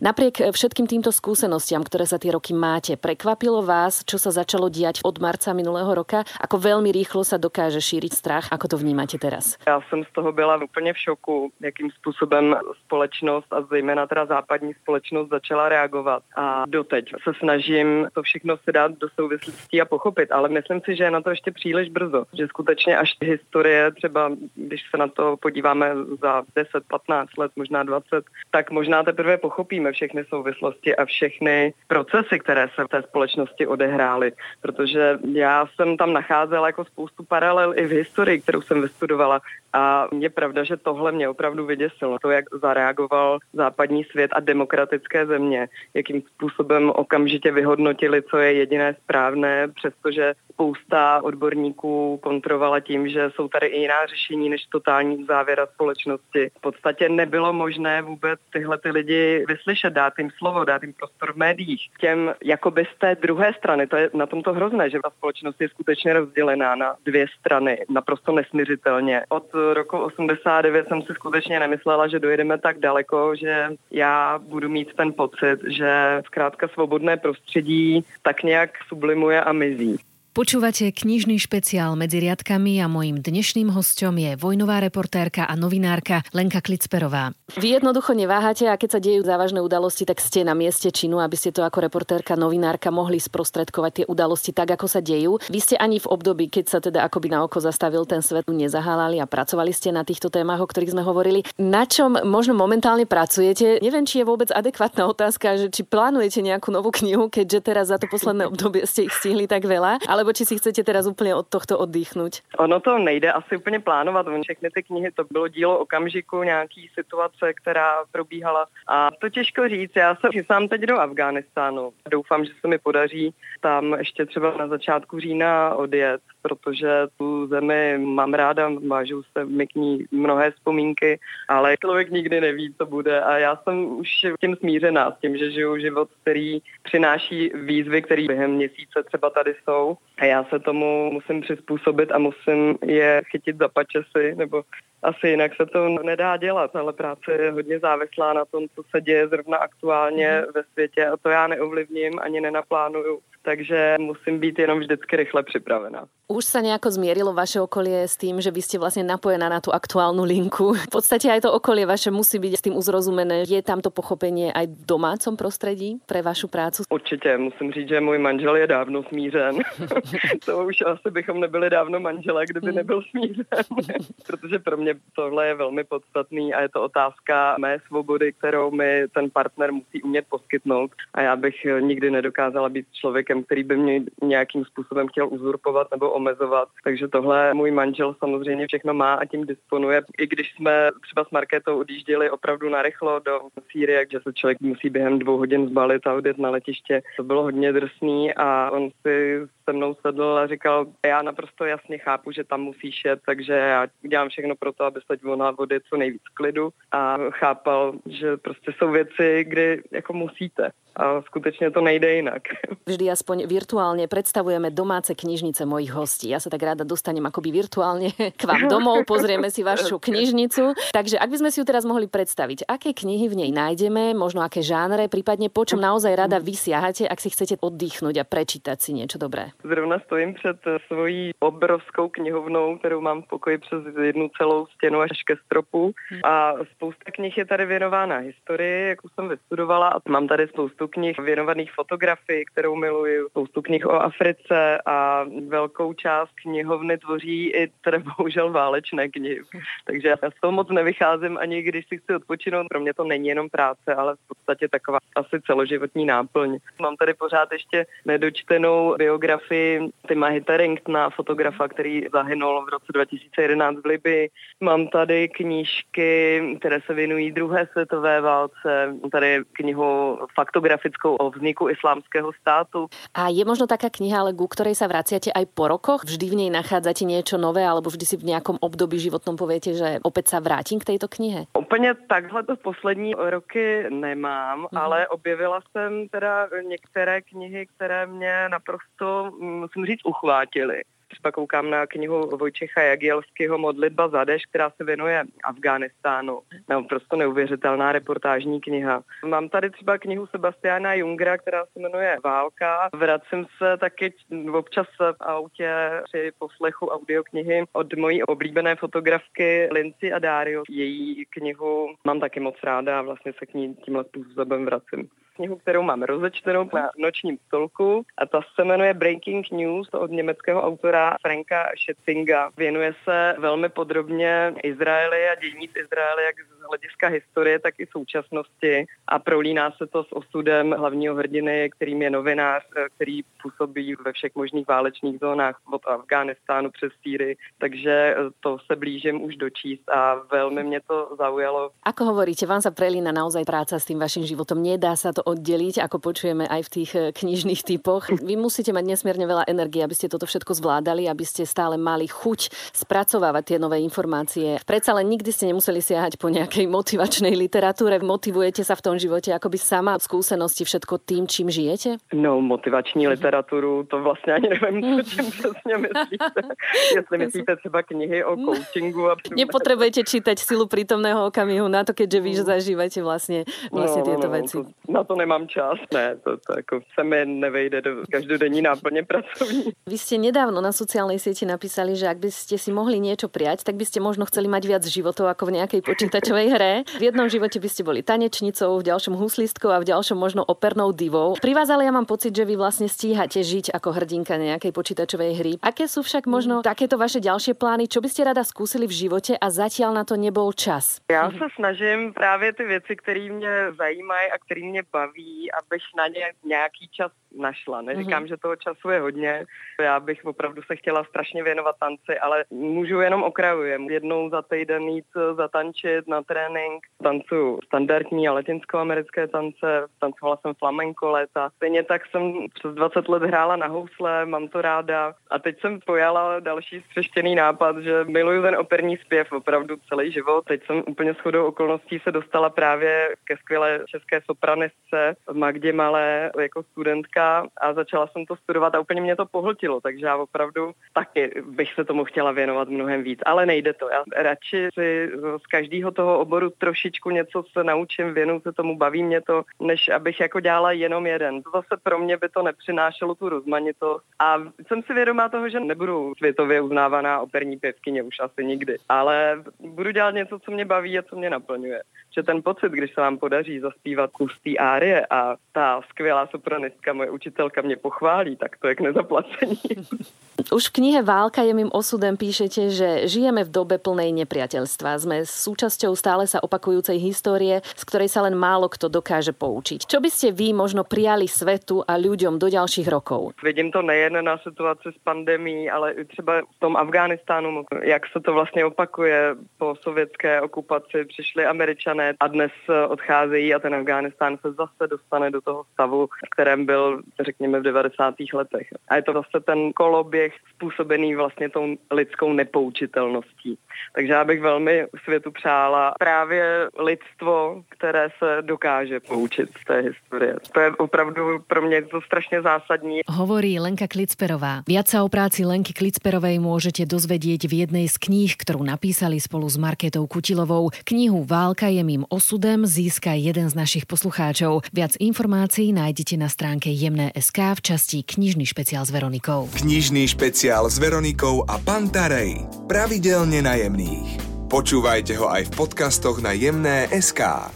Napriek 0.01 0.53
všetkým 0.53 0.85
týmto 0.85 1.09
skúsenostiam, 1.09 1.81
ktoré 1.81 2.05
sa 2.05 2.21
tie 2.21 2.29
roky 2.29 2.53
máte, 2.53 3.01
prekvapilo 3.01 3.65
vás, 3.65 4.05
čo 4.05 4.21
sa 4.21 4.29
začalo 4.29 4.69
diať 4.69 5.01
od 5.01 5.17
marca 5.17 5.57
minulého 5.57 5.89
roka? 5.97 6.29
Ako 6.45 6.61
veľmi 6.61 6.93
rýchlo 6.93 7.25
sa 7.25 7.41
dokáže 7.41 7.81
šíriť 7.81 8.13
strach? 8.13 8.47
Ako 8.53 8.69
to 8.69 8.77
vnímáte 8.77 9.17
teraz? 9.17 9.57
Já 9.67 9.81
jsem 9.89 10.05
z 10.05 10.13
toho 10.13 10.33
byla 10.33 10.63
úplně 10.63 10.93
v 10.93 10.99
šoku, 10.99 11.53
jakým 11.61 11.91
způsobem 11.91 12.57
společnost 12.85 13.47
a 13.51 13.63
zejména 13.63 14.07
teda 14.07 14.27
západní 14.27 14.75
společnost 14.75 15.29
začala 15.29 15.69
reagovat. 15.69 16.23
A 16.37 16.65
doteď 16.69 17.11
se 17.25 17.33
snažím 17.39 18.09
to 18.13 18.23
všechno 18.23 18.57
si 18.57 18.73
dát 18.73 18.93
do 18.93 19.09
souvislostí 19.09 19.81
a 19.81 19.85
pochopit, 19.85 20.33
ale 20.33 20.49
myslím 20.49 20.81
si, 20.85 20.97
že 20.97 21.05
je 21.05 21.11
na 21.11 21.21
to 21.21 21.31
ještě 21.31 21.51
příliš 21.53 21.89
brzo. 21.89 22.25
Že 22.33 22.47
skutečně 22.47 22.99
až 22.99 23.17
historie, 23.23 23.91
třeba 23.93 24.31
když 24.55 24.81
se 24.91 24.97
na 24.97 25.09
to 25.09 25.37
podíváme 25.37 25.95
za 26.21 26.43
10, 26.57 26.71
15 26.89 27.37
let, 27.39 27.53
možná 27.57 27.83
20, 27.83 28.25
tak 28.51 28.71
možná 28.71 29.03
teprve 29.03 29.37
pochopíme 29.47 29.93
všechny 29.93 30.25
souvislosti 30.25 30.97
a 30.97 31.05
všechny 31.05 31.75
procesy, 31.87 32.39
které 32.39 32.69
se 32.75 32.85
v 32.85 32.89
té 32.89 33.03
společnosti 33.03 33.67
odehrály. 33.67 34.33
Protože 34.61 35.19
já 35.33 35.67
jsem 35.67 35.97
tam 35.97 36.13
nacházela 36.13 36.67
jako 36.67 36.85
spoustu 36.85 37.25
paralel 37.25 37.75
i 37.77 37.87
v 37.87 37.91
historii, 37.91 38.41
kterou 38.41 38.63
jsem 38.63 38.83
vystudovala. 38.83 39.41
A 39.73 40.09
je 40.19 40.31
pravda, 40.31 40.65
že 40.65 40.77
tohle 40.77 41.13
mě 41.13 41.29
opravdu 41.29 41.67
vyděsilo. 41.67 42.19
To, 42.19 42.31
jak 42.31 42.45
zareagoval 42.63 43.39
západní 43.53 44.05
svět 44.05 44.31
a 44.35 44.41
demokratické 44.41 45.27
země, 45.27 45.69
jakým 45.95 46.23
způsobem 46.23 46.91
okamžitě 46.91 47.53
vyhodnotili, 47.53 48.23
co 48.23 48.39
je 48.39 48.53
jediné 48.53 48.95
správné, 49.05 49.69
přestože 49.69 50.35
spousta 50.53 51.23
odborníků 51.23 52.19
kontrovala 52.23 52.81
tím, 52.81 53.09
že 53.09 53.31
jsou 53.35 53.49
tady 53.49 53.67
i 53.67 53.81
jiná 53.81 54.07
řešení 54.07 54.49
než 54.49 54.67
totální 54.67 55.25
závěra 55.25 55.67
společnosti. 55.67 56.51
V 56.59 56.61
podstatě 56.61 57.09
nebylo 57.09 57.53
možné 57.53 58.03
vůbec 58.03 58.41
tyhle 58.53 58.79
ty 58.79 58.91
lidi 58.91 59.36
vyslyšet, 59.49 59.93
dát 59.93 60.13
jim 60.19 60.31
slovo, 60.39 60.65
dát 60.65 60.83
jim 60.83 60.93
prostor 60.93 61.33
v 61.33 61.37
médiích. 61.37 61.89
Těm 62.01 62.35
jakoby 62.45 62.87
z 62.95 62.99
té 62.99 63.15
druhé 63.15 63.53
strany, 63.53 63.87
to 63.87 63.97
je 63.97 64.11
na 64.15 64.27
tomto 64.27 64.53
hrozné, 64.53 64.91
že 64.91 64.99
ta 65.03 65.11
společnost 65.11 65.61
je 65.61 65.69
skutečně 65.69 66.13
rozdělená 66.13 66.75
na 66.75 66.95
dvě 67.05 67.27
strany, 67.41 67.85
naprosto 67.89 68.33
nesměřitelně. 68.33 69.23
Od 69.29 69.47
roku 69.73 69.99
89 69.99 70.89
jsem 70.89 71.03
si 71.03 71.15
skutečně 71.15 71.61
nemyslela, 71.61 72.09
že 72.09 72.19
dojedeme 72.19 72.59
tak 72.59 72.79
daleko, 72.79 73.37
že 73.37 73.69
já 73.91 74.39
budu 74.39 74.69
mít 74.69 74.95
ten 74.95 75.13
pocit, 75.13 75.59
že 75.67 76.23
zkrátka 76.27 76.69
svobodné 76.69 77.17
prostředí 77.17 78.05
tak 78.23 78.43
nějak 78.43 78.71
sublimuje 78.89 79.41
a 79.45 79.53
mizí. 79.53 79.97
Počúvate 80.37 80.93
knižný 80.93 81.41
špeciál 81.41 81.97
medzi 81.97 82.21
riadkami 82.21 82.77
a 82.85 82.93
mojím 82.93 83.25
dnešným 83.25 83.73
hostom 83.73 84.21
je 84.21 84.37
vojnová 84.37 84.85
reportérka 84.85 85.49
a 85.49 85.57
novinárka 85.57 86.29
Lenka 86.37 86.61
Klicperová. 86.61 87.33
Vy 87.57 87.81
jednoducho 87.81 88.13
neváhate 88.13 88.69
a 88.69 88.77
keď 88.77 88.91
sa 88.93 89.01
dejú 89.01 89.25
závažné 89.25 89.65
udalosti, 89.65 90.05
tak 90.05 90.21
ste 90.21 90.45
na 90.45 90.53
mieste 90.53 90.93
činu, 90.93 91.25
aby 91.25 91.41
ste 91.41 91.57
to 91.57 91.65
ako 91.65 91.89
reportérka, 91.89 92.37
novinárka 92.37 92.93
mohli 92.93 93.17
sprostredkovať 93.17 93.93
tie 93.97 94.05
udalosti 94.05 94.53
tak, 94.53 94.77
ako 94.77 94.85
sa 94.85 95.01
dejú. 95.01 95.41
Vy 95.49 95.57
ste 95.57 95.81
ani 95.81 96.05
v 96.05 96.11
období, 96.13 96.53
keď 96.53 96.65
sa 96.69 96.85
teda 96.85 97.01
akoby 97.09 97.33
na 97.33 97.41
oko 97.41 97.57
zastavil 97.57 98.05
ten 98.05 98.21
svet, 98.21 98.45
nezahálali 98.45 99.17
a 99.17 99.25
pracovali 99.25 99.73
ste 99.73 99.89
na 99.89 100.05
týchto 100.05 100.29
témach, 100.29 100.61
o 100.61 100.69
ktorých 100.69 100.93
sme 100.93 101.01
hovorili. 101.01 101.49
Na 101.57 101.89
čom 101.89 102.13
možno 102.13 102.53
momentálne 102.53 103.09
pracujete? 103.09 103.81
Neviem, 103.81 104.05
či 104.05 104.21
je 104.21 104.29
vôbec 104.29 104.53
adekvátna 104.53 105.09
otázka, 105.09 105.57
že 105.57 105.73
či 105.73 105.81
plánujete 105.81 106.45
nejakú 106.45 106.69
novú 106.77 106.93
knihu, 106.93 107.33
keďže 107.33 107.73
teraz 107.73 107.89
za 107.89 107.97
to 107.97 108.05
posledné 108.05 108.53
obdobie 108.53 108.85
ste 108.85 109.09
ich 109.09 109.17
stihli 109.17 109.49
tak 109.49 109.65
veľa, 109.65 110.05
ale 110.05 110.26
nebo 110.27 110.33
či 110.33 110.45
si 110.45 110.59
chcete 110.59 110.83
teraz 110.85 111.07
úplně 111.07 111.35
od 111.35 111.47
tohto 111.47 111.79
oddýchnout? 111.79 112.43
Ono 112.59 112.81
to 112.81 112.99
nejde 112.99 113.33
asi 113.33 113.57
úplně 113.57 113.81
plánovat. 113.81 114.27
Všechny 114.43 114.71
ty 114.75 114.83
knihy 114.83 115.11
to 115.11 115.25
bylo 115.31 115.49
dílo 115.49 115.79
okamžiku, 115.79 116.43
nějaký 116.43 116.91
situace, 116.95 117.55
která 117.55 118.05
probíhala. 118.13 118.67
A 118.89 119.11
to 119.21 119.29
těžko 119.29 119.69
říct. 119.69 119.97
Já 119.97 120.15
se 120.15 120.29
chystám 120.33 120.69
teď 120.69 120.81
do 120.81 120.99
Afghánistánu. 120.99 121.93
Doufám, 122.11 122.45
že 122.45 122.51
se 122.61 122.69
mi 122.69 122.79
podaří 122.79 123.35
tam 123.61 123.95
ještě 123.95 124.27
třeba 124.27 124.57
na 124.57 124.69
začátku 124.69 125.21
října 125.21 125.75
odjet, 125.75 126.21
protože 126.49 126.89
tu 127.19 127.47
zemi 127.47 127.99
mám 127.99 128.35
ráda, 128.35 128.71
vážou 128.89 129.23
se 129.23 129.45
mi 129.45 129.67
k 129.67 129.75
ní 129.75 130.05
mnohé 130.11 130.51
vzpomínky, 130.51 131.19
ale 131.49 131.77
člověk 131.85 132.11
nikdy 132.11 132.41
neví, 132.41 132.75
co 132.79 132.87
bude. 132.87 133.21
A 133.21 133.39
já 133.39 133.57
jsem 133.57 133.85
už 133.85 134.09
tím 134.41 134.57
smířená, 134.57 135.11
s 135.11 135.21
tím, 135.21 135.37
že 135.37 135.51
žiju 135.51 135.79
život, 135.79 136.09
který 136.23 136.59
přináší 136.83 137.51
výzvy, 137.55 138.03
které 138.03 138.27
během 138.27 138.51
měsíce 138.51 139.03
třeba 139.07 139.31
tady 139.31 139.55
jsou. 139.65 139.97
A 140.19 140.25
já 140.25 140.45
se 140.45 140.59
tomu 140.59 141.11
musím 141.13 141.41
přizpůsobit 141.41 142.13
a 142.13 142.19
musím 142.19 142.79
je 142.85 143.23
chytit 143.31 143.57
za 143.59 143.69
pačesy, 143.69 144.35
nebo 144.37 144.63
asi 145.03 145.29
jinak 145.29 145.57
se 145.57 145.67
to 145.67 145.89
nedá 145.89 146.37
dělat, 146.37 146.77
ale 146.77 146.93
práce 146.93 147.33
je 147.33 147.51
hodně 147.51 147.79
závislá 147.79 148.33
na 148.33 148.45
tom, 148.45 148.65
co 148.75 148.83
se 148.91 149.01
děje 149.01 149.29
zrovna 149.29 149.57
aktuálně 149.57 150.43
mm. 150.47 150.53
ve 150.55 150.63
světě 150.73 151.07
a 151.07 151.17
to 151.17 151.29
já 151.29 151.47
neovlivním 151.47 152.13
ani 152.21 152.41
nenaplánuju 152.41 153.21
takže 153.47 153.97
musím 154.01 154.39
být 154.39 154.59
jenom 154.59 154.79
vždycky 154.79 155.17
rychle 155.17 155.43
připravená. 155.43 156.07
U 156.29 156.36
Už 156.37 156.53
sa 156.53 156.61
nejako 156.61 156.93
zmierilo 156.93 157.33
vaše 157.33 157.57
okolie 157.65 158.05
s 158.05 158.21
tým, 158.21 158.45
že 158.45 158.53
vy 158.53 158.61
ste 158.61 158.77
vlastne 158.77 159.09
napojená 159.09 159.49
na 159.49 159.65
tú 159.65 159.73
aktuálnu 159.73 160.21
linku. 160.21 160.77
V 160.77 160.93
podstate 160.93 161.33
aj 161.33 161.49
to 161.49 161.51
okolie 161.57 161.89
vaše 161.89 162.13
musí 162.13 162.37
byť 162.37 162.53
s 162.61 162.65
tým 162.69 162.77
uzrozumené. 162.77 163.49
Je 163.49 163.65
tam 163.65 163.81
to 163.81 163.89
pochopenie 163.89 164.53
aj 164.53 164.69
v 164.69 164.77
domácom 164.85 165.33
prostredí 165.33 165.97
pre 166.05 166.21
vašu 166.21 166.53
prácu? 166.53 166.85
Určitě, 166.93 167.39
musím 167.39 167.73
říct, 167.73 167.89
že 167.89 168.01
můj 168.01 168.19
manžel 168.19 168.57
je 168.57 168.67
dávno 168.67 169.03
smířen. 169.09 169.57
to 170.45 170.65
už 170.65 170.77
asi 170.83 171.09
bychom 171.11 171.41
nebyli 171.41 171.71
dávno 171.71 172.01
manžele, 172.01 172.45
kdyby 172.47 172.67
hmm. 172.67 172.77
nebyl 172.77 173.03
smířen. 173.11 173.65
Protože 174.27 174.59
pro 174.59 174.77
mě 174.77 174.95
tohle 175.17 175.47
je 175.47 175.55
velmi 175.55 175.85
podstatný 175.85 176.55
a 176.55 176.61
je 176.61 176.69
to 176.69 176.83
otázka 176.83 177.57
mé 177.59 177.79
svobody, 177.87 178.33
kterou 178.33 178.71
mi 178.71 179.09
ten 179.15 179.31
partner 179.31 179.73
musí 179.73 180.03
umět 180.03 180.25
poskytnout. 180.29 180.91
A 181.15 181.21
já 181.21 181.37
bych 181.37 181.55
nikdy 181.81 182.11
nedokázala 182.11 182.69
být 182.69 182.87
člověkem, 182.93 183.43
který 183.43 183.63
by 183.65 183.77
mě 183.77 184.01
nějakým 184.23 184.65
způsobem 184.65 185.09
chtěl 185.09 185.29
uzurpovat 185.33 185.91
nebo 185.91 186.26
omezovat. 186.27 186.69
Takže 186.85 187.09
tohle 187.09 187.55
můj 187.55 187.71
manžel 187.71 188.15
samozřejmě 188.19 188.67
všechno 188.67 188.95
má 188.95 189.15
a 189.15 189.25
tím 189.25 189.47
disponuje. 189.47 190.03
I 190.19 190.27
když 190.27 190.55
jsme 190.55 190.91
třeba 191.03 191.25
s 191.25 191.31
Markétou 191.31 191.79
odjížděli 191.79 192.31
opravdu 192.31 192.69
narychlo 192.69 193.19
do 193.19 193.41
Sýrie, 193.71 194.07
kde 194.07 194.21
se 194.21 194.33
člověk 194.33 194.61
musí 194.61 194.91
během 194.91 195.19
dvou 195.19 195.37
hodin 195.37 195.69
zbalit 195.69 196.07
a 196.07 196.15
odjet 196.15 196.39
na 196.39 196.51
letiště, 196.51 197.03
to 197.17 197.23
bylo 197.23 197.43
hodně 197.43 197.73
drsný 197.73 198.35
a 198.35 198.71
on 198.71 198.91
si 199.07 199.41
se 199.65 199.73
mnou 199.73 199.95
sedl 199.95 200.39
a 200.39 200.47
říkal, 200.47 200.87
já 201.07 201.23
naprosto 201.23 201.65
jasně 201.65 201.99
chápu, 201.99 202.33
že 202.33 202.45
tam 202.45 202.61
musíš 202.61 203.05
jet, 203.05 203.21
takže 203.27 203.53
já 203.53 203.87
dělám 204.09 204.29
všechno 204.29 204.55
pro 204.59 204.73
to, 204.73 204.85
aby 204.85 205.01
se 205.01 205.29
ona 205.29 205.51
vody 205.51 205.81
co 205.89 205.97
nejvíc 205.97 206.23
klidu 206.35 206.71
a 206.93 207.19
chápal, 207.31 207.93
že 208.07 208.37
prostě 208.37 208.73
jsou 208.79 208.91
věci, 208.91 209.45
kdy 209.49 209.83
jako 209.93 210.13
musíte 210.13 210.71
a 210.97 211.23
skutečně 211.23 211.71
to 211.71 211.81
nejde 211.81 212.15
jinak. 212.15 212.43
Vždy 212.89 213.11
aspoň 213.13 213.45
virtuálne 213.45 214.09
predstavujeme 214.09 214.73
domáce 214.73 215.13
knižnice 215.13 215.69
mojich 215.69 215.93
hostí. 215.93 216.16
Ja 216.25 216.41
sa 216.41 216.49
tak 216.49 216.65
ráda 216.65 216.89
dostanem 216.89 217.25
akoby 217.29 217.53
virtuálne 217.53 218.15
k 218.41 218.43
vám 218.49 218.71
domov, 218.73 219.05
pozrieme 219.05 219.53
si 219.53 219.61
vašu 219.61 220.01
knižnicu. 220.01 220.73
Takže 220.97 221.21
ak 221.21 221.29
by 221.29 221.37
sme 221.43 221.51
si 221.53 221.61
ju 221.61 221.65
teraz 221.69 221.85
mohli 221.85 222.09
predstaviť, 222.09 222.65
aké 222.65 222.97
knihy 222.97 223.29
v 223.29 223.45
nej 223.45 223.51
nájdeme, 223.53 224.17
možno 224.17 224.41
aké 224.41 224.63
žánre, 224.63 225.11
prípadne 225.11 225.51
po 225.51 225.67
čom 225.67 225.83
naozaj 225.83 226.17
rada 226.17 226.41
vysiahate, 226.41 227.05
ak 227.05 227.21
si 227.21 227.29
chcete 227.29 227.61
oddychnúť 227.61 228.23
a 228.23 228.25
prečítať 228.25 228.79
si 228.81 228.95
niečo 228.97 229.21
dobré. 229.21 229.53
Zrovna 229.67 229.99
stojím 230.07 230.35
před 230.35 230.57
svojí 230.87 231.35
obrovskou 231.41 232.09
knihovnou, 232.09 232.79
kterou 232.79 233.01
mám 233.01 233.23
v 233.23 233.29
pokoji 233.29 233.59
přes 233.59 233.83
jednu 234.03 234.31
celou 234.39 234.67
stěnu 234.67 235.01
až 235.01 235.23
ke 235.27 235.37
stropu. 235.45 235.93
A 236.25 236.53
spousta 236.77 237.11
knih 237.13 237.39
je 237.39 237.47
tady 237.47 237.67
věnována 237.67 238.17
historii, 238.17 238.89
jak 238.89 239.05
už 239.05 239.11
jsem 239.15 239.29
vystudovala 239.29 239.89
a 239.89 240.01
mám 240.09 240.29
tady 240.29 240.49
spoustu 240.49 240.87
spoustu 240.87 240.89
knih 240.89 241.19
věnovaných 241.19 241.73
fotografii, 241.73 242.45
kterou 242.45 242.75
miluju, 242.75 243.29
spoustu 243.29 243.63
knih 243.63 243.87
o 243.87 243.93
Africe 243.93 244.79
a 244.87 245.25
velkou 245.49 245.93
část 245.97 246.31
knihovny 246.43 246.99
tvoří 246.99 247.51
i 247.51 247.73
teda 247.85 247.99
bohužel 247.99 248.53
válečné 248.53 249.09
knihy. 249.09 249.43
Takže 249.85 250.09
já 250.09 250.31
z 250.31 250.41
toho 250.41 250.53
moc 250.53 250.69
nevycházím 250.71 251.39
ani 251.39 251.63
když 251.63 251.89
si 251.89 251.99
chci 251.99 252.15
odpočinout. 252.15 252.67
Pro 252.69 252.81
mě 252.81 252.95
to 252.95 253.05
není 253.05 253.29
jenom 253.29 253.51
práce, 253.51 253.95
ale 253.95 254.15
v 254.15 254.29
podstatě 254.29 254.69
taková 254.69 254.99
asi 255.17 255.43
celoživotní 255.47 256.07
náplň. 256.07 256.59
Mám 256.81 256.97
tady 256.97 257.15
pořád 257.15 257.53
ještě 257.53 257.87
nedočtenou 258.05 258.95
biografii 258.99 259.91
Tima 260.09 260.27
Hitteringtona, 260.27 261.11
fotografa, 261.11 261.69
který 261.69 262.07
zahynul 262.13 262.65
v 262.65 262.69
roce 262.69 262.93
2011 262.95 263.77
v 263.77 263.87
Libii. 263.87 264.31
Mám 264.61 264.89
tady 264.89 265.29
knížky, 265.29 266.43
které 266.61 266.81
se 266.87 266.95
věnují 266.95 267.33
druhé 267.33 267.69
světové 267.73 268.21
válce. 268.21 268.95
Tady 269.13 269.45
knihu 269.53 270.19
faktografie 270.35 270.77
biografickou 270.77 271.17
o 271.17 271.31
vzniku 271.31 271.69
islámského 271.69 272.33
státu. 272.41 272.87
A 273.15 273.29
je 273.29 273.45
možno 273.45 273.67
taká 273.67 273.91
kniha, 273.91 274.21
ale 274.21 274.37
ku 274.37 274.47
ktorej 274.47 274.77
sa 274.77 274.87
vraciate 274.87 275.33
aj 275.33 275.45
po 275.57 275.67
rokoch? 275.87 276.03
Vždy 276.03 276.27
v 276.27 276.35
nej 276.35 276.51
nachádzate 276.51 277.07
niečo 277.07 277.39
nové, 277.39 277.63
alebo 277.63 277.95
vždy 277.95 278.03
si 278.03 278.17
v 278.19 278.35
nejakom 278.35 278.59
období 278.59 278.99
životnom 278.99 279.39
poviete, 279.39 279.79
že 279.79 280.03
opäť 280.03 280.35
sa 280.35 280.43
vrátim 280.43 280.83
k 280.83 280.85
tejto 280.91 281.07
knihe? 281.07 281.47
Úplně 281.55 281.95
takhle 281.95 282.43
to 282.43 282.57
poslední 282.57 283.15
roky 283.15 283.87
nemám, 283.91 284.61
mm. 284.61 284.79
ale 284.79 285.09
objevila 285.09 285.61
jsem 285.71 286.09
teda 286.09 286.49
některé 286.69 287.23
knihy, 287.23 287.67
které 287.67 288.07
mě 288.07 288.49
naprosto, 288.49 289.31
musím 289.39 289.87
říct, 289.87 290.01
uchvátily. 290.05 290.83
Třeba 291.09 291.33
koukám 291.33 291.71
na 291.71 291.87
knihu 291.87 292.37
Vojčecha 292.37 292.83
Jagielského 292.83 293.59
Modlitba 293.59 294.09
za 294.09 294.25
deš, 294.25 294.47
která 294.47 294.71
se 294.71 294.85
věnuje 294.85 295.25
Afghánistánu. 295.45 296.41
No, 296.71 296.85
prostě 296.85 297.17
neuvěřitelná 297.17 297.93
reportážní 297.93 298.61
kniha. 298.61 299.03
Mám 299.25 299.49
tady 299.49 299.71
třeba 299.71 299.99
knihu 299.99 300.27
Sebastiana 300.27 300.95
Jungra, 300.95 301.39
která 301.39 301.65
se 301.65 301.81
jmenuje 301.81 302.17
Válka. 302.25 302.89
Vracím 302.95 303.47
se 303.59 303.77
taky 303.77 304.15
občas 304.53 304.87
v 305.01 305.17
autě 305.21 305.71
při 306.05 306.33
poslechu 306.39 306.87
audioknihy 306.87 307.65
od 307.73 307.95
mojí 307.95 308.23
oblíbené 308.23 308.77
fotografky 308.77 309.69
Linci 309.73 310.13
a 310.13 310.19
Dario. 310.19 310.63
Její 310.69 311.25
knihu 311.25 311.95
mám 312.05 312.21
taky 312.21 312.41
moc 312.41 312.57
ráda 312.65 312.99
a 312.99 313.03
vlastně 313.03 313.33
se 313.39 313.47
k 313.47 313.55
ní 313.55 313.75
tímhle 313.75 314.05
způsobem 314.05 314.65
vracím 314.65 315.09
knihu, 315.37 315.57
kterou 315.57 315.83
mám 315.83 316.03
rozečtenou 316.03 316.71
na 316.75 316.91
nočním 316.99 317.37
stolku 317.47 318.03
a 318.19 318.27
ta 318.27 318.41
se 318.55 318.65
jmenuje 318.65 318.95
Breaking 318.95 319.51
News 319.51 319.89
od 319.95 320.11
německého 320.11 320.63
autora 320.63 321.17
Franka 321.23 321.69
Schetzinga. 321.77 322.51
Věnuje 322.57 322.95
se 323.05 323.37
velmi 323.39 323.69
podrobně 323.69 324.55
Izraeli 324.63 325.29
a 325.29 325.35
dění 325.35 325.67
v 325.69 325.77
Izraeli, 325.77 326.25
jak 326.25 326.37
z 326.41 326.69
hlediska 326.69 327.07
historie, 327.09 327.59
tak 327.59 327.75
i 327.79 327.87
současnosti 327.87 328.87
a 329.09 329.19
prolíná 329.19 329.71
se 329.71 329.87
to 329.87 330.05
s 330.05 330.13
osudem 330.13 330.73
hlavního 330.73 331.15
hrdiny, 331.15 331.71
kterým 331.71 332.03
je 332.03 332.11
novinář, 332.11 332.63
který 332.95 333.23
působí 333.43 333.95
ve 334.05 334.13
všech 334.13 334.35
možných 334.35 334.67
válečných 334.69 335.19
zónách 335.21 335.61
od 335.73 335.83
Afghánistánu 335.87 336.71
přes 336.71 336.93
Sýrii, 337.03 337.37
takže 337.59 338.17
to 338.41 338.59
se 338.67 338.77
blížím 338.77 339.23
už 339.23 339.37
dočíst 339.37 339.91
a 339.91 340.15
velmi 340.33 340.65
mě 340.65 340.81
to 340.81 341.15
zaujalo. 341.19 341.71
Ako 341.85 342.03
hovoríte, 342.15 342.47
vám 342.47 342.63
sa 342.63 342.75
prelína 342.75 343.15
naozaj 343.15 343.45
práca 343.47 343.79
s 343.79 343.87
tým 343.87 343.99
vašim 343.99 344.27
životom. 344.27 344.63
Nedá 344.63 344.97
sa 344.97 345.15
to 345.15 345.23
oddeliť, 345.27 345.83
ako 345.83 345.99
počujeme 345.99 346.47
aj 346.47 346.61
v 346.63 346.73
tých 346.73 346.91
eh, 346.95 347.11
knižných 347.11 347.61
typoch. 347.67 348.07
Vy 348.29 348.39
musíte 348.39 348.71
mať 348.71 348.85
nesmierne 348.87 349.27
veľa 349.27 349.45
energie, 349.51 349.83
aby 349.83 349.99
ste 349.99 350.07
toto 350.07 350.25
všetko 350.31 350.55
zvládali, 350.55 351.11
aby 351.11 351.27
ste 351.27 351.43
stále 351.43 351.75
mali 351.75 352.07
chuť 352.07 352.55
spracovávať 352.71 353.43
tie 353.55 353.59
nové 353.59 353.83
informácie. 353.83 354.63
Predsa 354.63 354.95
len 354.95 355.11
nikdy 355.11 355.35
ste 355.35 355.51
nemuseli 355.51 355.83
siahať 355.83 356.23
po 356.23 356.31
nejakej 356.31 356.71
motivačnej 356.71 357.35
literatúre. 357.35 357.99
Motivujete 357.99 358.63
sa 358.63 358.79
v 358.79 358.85
tom 358.87 358.95
živote 358.95 359.35
akoby 359.35 359.59
sama 359.59 359.99
skúsenosti 359.99 360.63
všetko 360.63 361.03
tým, 361.03 361.27
čím 361.27 361.51
žijete? 361.51 361.99
No, 362.15 362.39
motivační 362.41 363.09
literaturu, 363.09 363.85
to 363.91 364.03
vlastně 364.03 364.33
ani 364.35 364.49
nevím, 364.49 365.05
co 365.05 365.11
čím 365.11 365.31
přesně 365.31 365.75
myslíte. 365.79 366.41
Jestli 366.97 367.19
myslíte 367.19 367.57
třeba 367.57 367.83
knihy 367.83 368.25
o 368.25 368.37
coachingu. 368.37 369.11
A 369.11 369.17
Nepotrebujete 369.35 370.05
čítať 370.07 370.39
silu 370.39 370.71
prítomného 370.71 371.27
okamihu 371.27 371.67
na 371.69 371.83
to, 371.83 371.97
keďže 371.97 372.19
vy 372.21 372.31
zažívate 372.37 373.01
vlastne, 373.03 373.49
vlastne 373.73 374.03
no, 374.05 374.07
tieto 374.07 374.29
no, 374.29 374.35
veci. 374.37 374.57
To, 374.61 374.93
na 374.93 375.03
to 375.03 375.16
nemám 375.17 375.49
čas, 375.49 375.79
ne, 375.93 376.17
to, 376.25 376.37
to 376.37 376.57
jako 376.57 376.81
se 376.95 377.05
mi 377.05 377.27
nevejde 377.27 377.81
do 377.81 377.91
každodenní 378.13 378.63
náplně 378.63 379.03
pracovní. 379.03 379.73
Vy 379.87 379.99
ste 379.99 380.19
nedávno 380.19 380.61
na 380.61 380.73
sociálnej 380.73 381.19
sieti 381.19 381.47
napísali, 381.47 381.97
že 381.97 382.11
ak 382.11 382.19
by 382.19 382.31
ste 382.31 382.57
si 382.59 382.71
mohli 382.75 383.01
niečo 383.01 383.31
prijať, 383.33 383.65
tak 383.65 383.81
by 383.81 383.87
ste 383.87 384.03
možno 384.03 384.27
chceli 384.27 384.51
mať 384.51 384.63
viac 384.67 384.85
životov 384.85 385.31
ako 385.31 385.49
v 385.49 385.63
nejakej 385.63 385.81
počítačovej 385.83 386.47
hre. 386.53 386.73
V 386.99 387.05
jednom 387.07 387.31
živote 387.31 387.63
by 387.63 387.69
ste 387.71 387.83
boli 387.87 388.03
tanečnicou, 388.03 388.77
v 388.83 388.87
ďalšom 388.91 389.15
huslistkou 389.15 389.71
a 389.71 389.79
v 389.81 389.89
ďalšom 389.89 390.19
možno 390.19 390.43
opernou 390.43 390.91
divou. 390.93 391.39
Pri 391.39 391.55
vás 391.55 391.71
ale 391.71 391.87
ja 391.87 391.93
mám 391.95 392.05
pocit, 392.05 392.35
že 392.35 392.45
vy 392.45 392.59
vlastne 392.59 392.91
stíhate 392.91 393.41
žiť 393.41 393.73
ako 393.73 393.89
hrdinka 393.95 394.37
nejakej 394.37 394.73
počítačovej 394.75 395.33
hry. 395.39 395.53
Aké 395.63 395.87
sú 395.87 396.03
však 396.03 396.27
možno 396.27 396.61
takéto 396.67 396.99
vaše 396.99 397.23
ďalšie 397.23 397.55
plány? 397.55 397.87
Čo 397.87 398.03
by 398.03 398.09
ste 398.11 398.27
rada 398.27 398.43
skúsili 398.43 398.91
v 398.91 399.07
živote 399.07 399.39
a 399.39 399.47
zatiaľ 399.49 399.95
na 399.95 400.05
to 400.05 400.19
nebol 400.19 400.53
čas? 400.53 401.01
Já 401.11 401.31
se 401.31 401.47
snažím 401.55 402.13
právě 402.13 402.53
ty 402.53 402.65
věci, 402.65 402.97
které 402.97 403.31
mě 403.31 403.73
zajímají 403.79 404.31
a 404.31 404.39
které 404.39 404.61
mě 404.61 404.83
baví, 404.93 405.06
baví, 405.07 405.53
abych 405.53 405.83
na 405.97 406.09
ně 406.09 406.33
nějaký 406.45 406.89
čas 406.89 407.13
našla. 407.37 407.83
Neříkám, 407.83 408.25
mm-hmm. 408.25 408.29
že 408.29 408.37
toho 408.37 408.57
času 408.57 408.91
je 408.91 409.01
hodně. 409.01 409.45
Já 409.81 410.01
bych 410.01 410.25
opravdu 410.25 410.63
se 410.63 410.77
chtěla 410.77 411.05
strašně 411.05 411.43
věnovat 411.43 411.77
tanci, 411.81 412.19
ale 412.19 412.45
můžu 412.51 413.01
jenom 413.01 413.23
okrajujem. 413.23 413.91
Jednou 413.91 414.31
za 414.31 414.43
týden 414.43 414.83
jít 414.83 415.05
eh, 415.17 415.35
zatančit 415.35 416.09
na 416.09 416.23
trénink. 416.23 416.87
Tancuju 417.03 417.59
standardní 417.65 418.29
a 418.29 418.33
latinskoamerické 418.33 419.29
tance. 419.29 419.87
Tancovala 420.01 420.37
jsem 420.37 420.55
flamenko 420.55 421.11
léta. 421.11 421.51
Stejně 421.57 421.83
tak 421.83 422.07
jsem 422.07 422.47
přes 422.55 422.75
20 422.75 423.09
let 423.09 423.23
hrála 423.23 423.57
na 423.57 423.67
housle, 423.67 424.27
mám 424.27 424.49
to 424.49 424.63
ráda. 424.63 425.15
A 425.31 425.39
teď 425.39 425.61
jsem 425.61 425.81
pojala 425.81 426.41
další 426.41 426.81
střeštěný 426.81 427.35
nápad, 427.35 427.79
že 427.79 428.05
miluju 428.05 428.43
ten 428.43 428.57
operní 428.57 428.97
zpěv 428.97 429.33
opravdu 429.33 429.77
celý 429.89 430.13
život. 430.13 430.45
Teď 430.45 430.67
jsem 430.67 430.83
úplně 430.89 431.13
shodou 431.13 431.47
okolností 431.47 431.99
se 431.99 432.13
dostala 432.13 432.51
právě 432.51 433.09
ke 433.25 433.37
skvělé 433.37 433.81
české 433.87 434.21
sopranistce 434.21 435.17
Magdě 435.33 435.73
Malé 435.73 436.31
jako 436.39 436.63
studentka 436.63 437.26
a 437.61 437.73
začala 437.73 438.07
jsem 438.07 438.27
to 438.27 438.37
studovat 438.37 438.75
a 438.75 438.81
úplně 438.81 439.01
mě 439.01 439.17
to 439.17 439.27
pohltilo, 439.27 439.81
takže 439.81 440.07
já 440.07 440.17
opravdu 440.17 440.73
taky 440.93 441.43
bych 441.47 441.73
se 441.73 441.85
tomu 441.85 442.05
chtěla 442.05 442.33
věnovat 442.33 442.69
mnohem 442.69 443.03
víc, 443.03 443.21
ale 443.27 443.47
nejde 443.47 443.73
to. 443.73 443.89
Já 443.91 444.05
radši 444.17 444.69
si 444.75 445.11
z 445.37 445.47
každého 445.47 445.91
toho 445.91 446.19
oboru 446.19 446.51
trošičku 446.51 447.11
něco 447.11 447.45
se 447.53 447.65
naučím, 447.65 448.15
věnu 448.15 448.41
se 448.41 448.53
tomu, 448.53 448.77
baví 448.77 449.03
mě 449.03 449.21
to, 449.21 449.43
než 449.61 449.89
abych 449.89 450.21
jako 450.21 450.41
dělala 450.41 450.73
jenom 450.73 451.07
jeden. 451.07 451.43
To 451.43 451.51
zase 451.55 451.81
pro 451.83 451.99
mě 451.99 452.17
by 452.17 452.29
to 452.29 452.43
nepřinášelo 452.43 453.15
tu 453.15 453.29
rozmanitost. 453.29 454.05
A 454.19 454.39
jsem 454.67 454.83
si 454.83 454.95
vědomá 454.95 455.29
toho, 455.29 455.49
že 455.49 455.61
nebudu 455.61 456.13
světově 456.19 456.61
uznávaná 456.61 457.21
operní 457.21 457.57
pěvkyně 457.57 458.03
už 458.03 458.21
asi 458.21 458.45
nikdy, 458.45 458.77
ale 458.89 459.43
budu 459.61 459.91
dělat 459.91 460.15
něco, 460.15 460.39
co 460.39 460.51
mě 460.51 460.65
baví 460.65 460.99
a 460.99 461.03
co 461.03 461.17
mě 461.17 461.31
naplňuje. 461.31 461.83
Že 462.15 462.23
ten 462.23 462.43
pocit, 462.43 462.73
když 462.73 462.95
se 462.95 463.01
vám 463.01 463.19
podaří 463.19 463.61
zaspívat 463.61 464.11
kus 464.11 464.39
té 464.41 464.57
árie 464.57 465.07
a 465.11 465.37
ta 465.53 465.81
skvělá 465.89 466.27
sopranistka, 466.27 466.93
moje 466.93 467.11
učitelka 467.17 467.63
mě 467.63 467.77
pochválí, 467.77 468.37
tak 468.37 468.61
to 468.61 468.69
je 468.69 468.75
k 468.75 468.81
nezaplacení. 468.81 469.61
Už 470.53 470.69
v 470.69 470.75
knihe 470.79 471.01
Válka 471.01 471.41
je 471.43 471.57
mým 471.57 471.73
osudem 471.73 472.15
píšete, 472.15 472.69
že 472.69 472.89
žijeme 473.09 473.41
v 473.41 473.51
dobe 473.51 473.81
plnej 473.81 474.13
nepriateľstva. 474.13 475.01
Sme 475.01 475.17
súčasťou 475.25 475.97
stále 475.97 476.29
sa 476.29 476.45
opakujúcej 476.45 477.01
histórie, 477.01 477.65
z 477.65 477.83
ktorej 477.89 478.13
sa 478.13 478.21
len 478.21 478.37
málo 478.37 478.69
kto 478.69 478.93
dokáže 478.93 479.33
poučiť. 479.33 479.89
Čo 479.89 479.99
by 480.05 480.09
ste 480.13 480.37
vy 480.37 480.53
možno 480.53 480.85
prijali 480.85 481.25
svetu 481.25 481.81
a 481.89 481.97
ľuďom 481.97 482.37
do 482.37 482.53
ďalších 482.53 482.85
rokov? 482.87 483.33
Vidím 483.41 483.73
to 483.73 483.81
nejen 483.81 484.21
na 484.21 484.37
situaci 484.45 484.93
s 484.93 484.99
pandemí, 485.01 485.73
ale 485.73 485.93
i 485.93 486.05
třeba 486.05 486.45
v 486.45 486.59
tom 486.61 486.77
Afghánistánu, 486.77 487.65
jak 487.83 488.07
se 488.13 488.21
to 488.21 488.33
vlastně 488.33 488.65
opakuje 488.65 489.37
po 489.59 489.75
sovětské 489.81 490.41
okupaci. 490.41 491.05
Přišli 491.05 491.47
američané 491.47 492.15
a 492.21 492.27
dnes 492.29 492.53
odcházejí 492.89 493.55
a 493.55 493.59
ten 493.59 493.75
Afghánistán 493.75 494.39
se 494.39 494.53
zase 494.53 494.87
dostane 494.91 495.31
do 495.31 495.41
toho 495.41 495.65
stavu, 495.73 496.07
v 496.07 496.31
kterém 496.31 496.67
byl, 496.67 497.03
řekněme, 497.21 497.61
v 497.61 497.63
90. 497.63 498.15
letech. 498.33 498.69
A 498.89 498.97
je 498.97 499.03
to 499.03 499.13
zase 499.13 499.45
ten 499.45 499.73
koloběh 499.73 500.33
způsobený 500.55 501.15
vlastně 501.15 501.49
tou 501.49 501.77
lidskou 501.91 502.33
nepoučitelností. 502.33 503.59
Takže 503.95 504.13
já 504.13 504.25
bych 504.25 504.41
velmi 504.41 504.87
světu 505.05 505.31
přála 505.31 505.95
právě 505.99 506.69
lidstvo, 506.79 507.63
které 507.69 508.09
se 508.19 508.39
dokáže 508.41 509.01
poučit 509.01 509.51
z 509.61 509.65
té 509.65 509.81
historie. 509.81 510.37
To 510.53 510.61
je 510.61 510.71
opravdu 510.71 511.23
pro 511.47 511.63
mě 511.63 511.83
to 511.83 512.01
strašně 512.01 512.43
zásadní. 512.43 513.01
Hovorí 513.09 513.61
Lenka 513.61 513.87
Klicperová. 513.89 514.63
Viac 514.69 514.95
o 514.95 515.09
práci 515.09 515.45
Lenky 515.45 515.73
Klicperovej 515.73 516.41
môžete 516.41 516.89
dozvedieť 516.89 517.49
v 517.49 517.67
jednej 517.67 517.87
z 517.87 517.97
kníh, 518.01 518.33
ktorú 518.33 518.65
napísali 518.65 519.21
spolu 519.21 519.49
s 519.49 519.61
Marketou 519.61 520.05
Kutilovou. 520.09 520.73
Knihu 520.85 521.25
Válka 521.25 521.69
je 521.69 521.85
mým 521.85 522.09
osudem 522.09 522.67
získa 522.67 523.13
jeden 523.13 523.49
z 523.49 523.55
našich 523.55 523.85
poslucháčov. 523.85 524.65
Viac 524.73 524.97
informácií 524.97 525.73
nájdete 525.73 526.17
na 526.17 526.29
stránke 526.33 526.73
jemné.sk 526.87 527.59
v 527.59 527.61
časti 527.61 527.99
Knižný 528.07 528.47
špeciál 528.47 528.87
s 528.87 528.95
Veronikou. 528.95 529.51
Knižný 529.51 530.07
špeciál 530.07 530.71
s 530.71 530.79
Veronikou 530.79 531.43
a 531.43 531.59
Pantarej. 531.59 532.47
Pravidelne 532.71 533.43
na 533.43 533.59
jemných. 533.59 534.23
Počúvajte 534.47 535.19
ho 535.19 535.27
aj 535.27 535.51
v 535.51 535.55
podcastoch 535.59 536.23
na 536.23 536.31
jemné.sk. 536.31 537.51